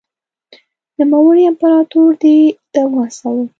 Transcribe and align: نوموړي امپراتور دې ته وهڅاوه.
نوموړي 0.97 1.43
امپراتور 1.49 2.09
دې 2.21 2.37
ته 2.73 2.81
وهڅاوه. 2.91 3.43